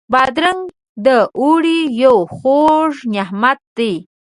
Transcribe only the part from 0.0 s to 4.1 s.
بادرنګ د اوړي یو خوږ نعمت دی.